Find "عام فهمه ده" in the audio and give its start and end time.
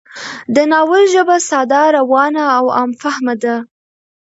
2.77-3.55